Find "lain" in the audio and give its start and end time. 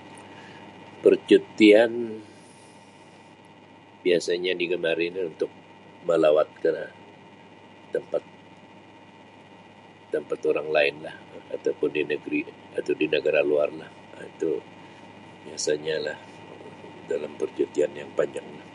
10.76-10.96